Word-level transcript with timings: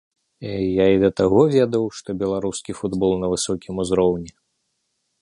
Я 0.67 0.85
і 0.93 0.95
да 1.03 1.09
таго 1.21 1.41
ведаў, 1.57 1.85
што 1.99 2.09
беларускі 2.23 2.71
футбол 2.81 3.13
на 3.23 3.27
высокім 3.37 3.73
узроўні. 3.85 4.31